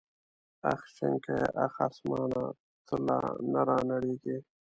اخ 0.71 0.81
شنکيه 0.95 1.41
اخ 1.65 1.75
اسمانه 1.87 2.43
ته 2.87 2.95
لا 3.07 3.19
نه 3.51 3.61
رانړېږې. 3.67 4.37